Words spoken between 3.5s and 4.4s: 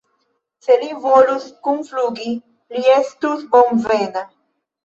bonvena.